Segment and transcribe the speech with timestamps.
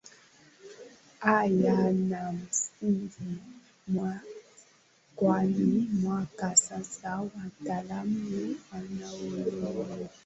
[1.19, 3.31] hayanamsingi
[5.15, 9.67] kwani mpaka sasa wataalamu wanaodai hivi